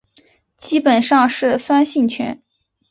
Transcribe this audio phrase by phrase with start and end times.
[0.57, 2.41] 基本上是酸性泉。